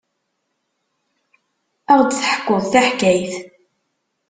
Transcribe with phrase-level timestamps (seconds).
[1.91, 3.33] Ad aɣ-d-teḥkuḍ taḥkayt?